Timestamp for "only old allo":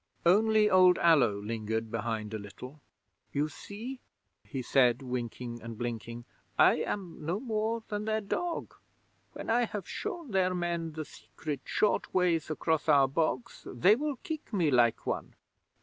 0.25-1.39